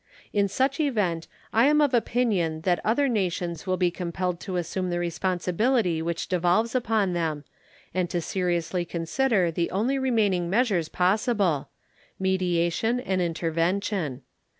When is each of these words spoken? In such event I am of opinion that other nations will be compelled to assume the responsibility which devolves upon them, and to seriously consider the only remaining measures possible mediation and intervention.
In 0.33 0.47
such 0.47 0.79
event 0.79 1.27
I 1.53 1.67
am 1.67 1.79
of 1.79 1.93
opinion 1.93 2.61
that 2.61 2.79
other 2.83 3.07
nations 3.07 3.67
will 3.67 3.77
be 3.77 3.91
compelled 3.91 4.39
to 4.39 4.55
assume 4.55 4.89
the 4.89 4.97
responsibility 4.97 6.01
which 6.01 6.27
devolves 6.27 6.73
upon 6.73 7.13
them, 7.13 7.43
and 7.93 8.09
to 8.09 8.19
seriously 8.19 8.83
consider 8.83 9.51
the 9.51 9.69
only 9.69 9.99
remaining 9.99 10.49
measures 10.49 10.89
possible 10.89 11.69
mediation 12.17 12.99
and 12.99 13.21
intervention. 13.21 14.23